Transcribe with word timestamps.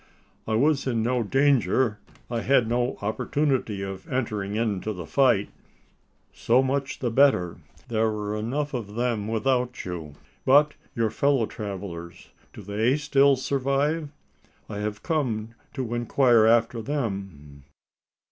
"I 0.47 0.55
was 0.55 0.87
in 0.87 1.03
no 1.03 1.21
danger: 1.21 1.99
I 2.27 2.41
had 2.41 2.67
no 2.67 2.97
opportunity 3.03 3.83
of 3.83 4.11
entering 4.11 4.55
into 4.55 4.93
the 4.93 5.05
fight." 5.05 5.49
"So 6.33 6.63
much 6.63 6.97
the 6.97 7.11
better 7.11 7.57
there 7.87 8.09
were 8.09 8.35
enough 8.35 8.73
of 8.73 8.95
them 8.95 9.27
without 9.27 9.85
you. 9.85 10.15
But 10.43 10.73
your 10.95 11.11
fellow 11.11 11.45
travellers? 11.45 12.29
Do 12.51 12.63
they 12.63 12.97
still 12.97 13.35
survive? 13.35 14.09
I 14.67 14.79
have 14.79 15.03
come 15.03 15.49
to 15.75 15.93
inquire 15.93 16.47
after 16.47 16.81
them." 16.81 17.61